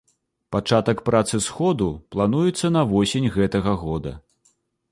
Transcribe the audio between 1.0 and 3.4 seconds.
працы сходу плануецца на восень